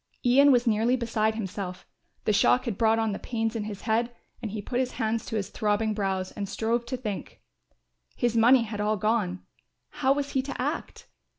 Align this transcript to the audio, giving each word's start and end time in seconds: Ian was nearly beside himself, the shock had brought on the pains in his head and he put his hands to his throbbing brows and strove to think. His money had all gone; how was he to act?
Ian 0.25 0.51
was 0.51 0.65
nearly 0.65 0.95
beside 0.95 1.35
himself, 1.35 1.85
the 2.25 2.33
shock 2.33 2.65
had 2.65 2.75
brought 2.75 2.97
on 2.97 3.11
the 3.11 3.19
pains 3.19 3.55
in 3.55 3.65
his 3.65 3.81
head 3.81 4.11
and 4.41 4.49
he 4.49 4.59
put 4.59 4.79
his 4.79 4.93
hands 4.93 5.27
to 5.27 5.35
his 5.35 5.49
throbbing 5.49 5.93
brows 5.93 6.31
and 6.31 6.49
strove 6.49 6.87
to 6.87 6.97
think. 6.97 7.39
His 8.15 8.35
money 8.35 8.63
had 8.63 8.81
all 8.81 8.97
gone; 8.97 9.43
how 9.89 10.13
was 10.13 10.31
he 10.31 10.41
to 10.41 10.59
act? 10.59 11.05